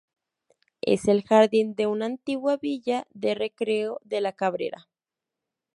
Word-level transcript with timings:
Es 0.81 1.07
el 1.07 1.21
jardín 1.21 1.75
de 1.75 1.85
una 1.85 2.07
antigua 2.07 2.57
Villa 2.57 3.05
de 3.11 3.35
Recreo 3.35 3.99
de 4.03 4.21
La 4.21 4.33
Cabrera. 4.33 4.87